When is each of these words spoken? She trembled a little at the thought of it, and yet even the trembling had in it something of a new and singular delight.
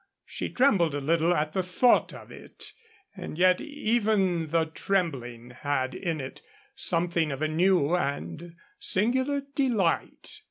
She 0.25 0.49
trembled 0.49 0.95
a 0.95 0.99
little 0.99 1.31
at 1.31 1.53
the 1.53 1.61
thought 1.61 2.11
of 2.11 2.31
it, 2.31 2.73
and 3.15 3.37
yet 3.37 3.61
even 3.61 4.47
the 4.47 4.65
trembling 4.65 5.51
had 5.51 5.93
in 5.93 6.19
it 6.19 6.41
something 6.73 7.31
of 7.31 7.43
a 7.43 7.47
new 7.47 7.95
and 7.95 8.55
singular 8.79 9.43
delight. 9.53 10.39